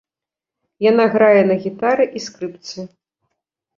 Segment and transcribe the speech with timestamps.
[0.85, 2.79] Яна грае на гітары і скрыпцы.